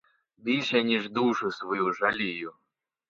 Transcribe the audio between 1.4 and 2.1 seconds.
свою